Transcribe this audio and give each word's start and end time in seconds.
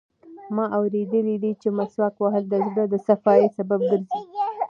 ما 0.55 0.65
اورېدلي 0.77 1.35
دي 1.43 1.51
چې 1.61 1.67
مسواک 1.77 2.15
وهل 2.19 2.43
د 2.49 2.55
زړه 2.67 2.85
د 2.89 2.95
صفایي 3.07 3.47
سبب 3.57 3.79
ګرځي. 3.89 4.17